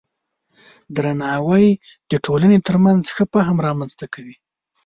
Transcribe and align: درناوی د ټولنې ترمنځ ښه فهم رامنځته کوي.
درناوی 0.95 1.65
د 2.11 2.13
ټولنې 2.25 2.59
ترمنځ 2.67 3.03
ښه 3.15 3.23
فهم 3.33 3.57
رامنځته 3.67 4.05
کوي. 4.13 4.35